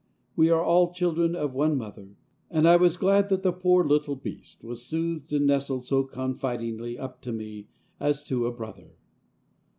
[0.35, 2.17] We are all children of one mother,
[2.49, 6.97] and I was glad that the poor little beast was soothed and nestled so confidingly
[6.97, 7.67] up to me,
[7.99, 8.93] as to a brother.